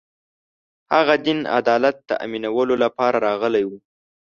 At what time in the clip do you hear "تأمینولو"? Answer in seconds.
2.09-2.75